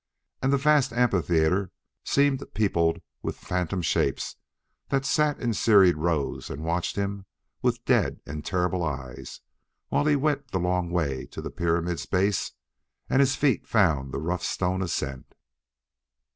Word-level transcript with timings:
And 0.41 0.51
the 0.51 0.57
vast 0.57 0.91
amphitheater 0.93 1.69
seemed 2.03 2.43
peopled 2.55 3.03
with 3.21 3.35
phantom 3.37 3.83
shapes 3.83 4.35
that 4.89 5.05
sat 5.05 5.39
in 5.39 5.53
serried 5.53 5.95
rows 5.95 6.49
and 6.49 6.63
watched 6.63 6.95
him 6.95 7.27
with 7.61 7.85
dead 7.85 8.19
and 8.25 8.43
terrible 8.43 8.83
eyes, 8.83 9.41
while 9.89 10.05
he 10.07 10.15
went 10.15 10.49
the 10.49 10.59
long 10.59 10.89
way 10.89 11.27
to 11.27 11.39
the 11.39 11.51
pyramid's 11.51 12.07
base, 12.07 12.53
and 13.11 13.19
his 13.19 13.35
feet 13.35 13.67
found 13.67 14.11
the 14.11 14.17
rough 14.17 14.41
stone 14.43 14.81
ascent.... 14.81 15.35